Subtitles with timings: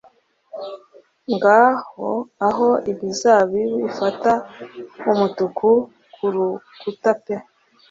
[1.33, 2.07] Ngaho
[2.47, 4.31] aho imizabibu ifata
[5.11, 5.69] umutuku
[6.13, 7.35] ku rukuta pe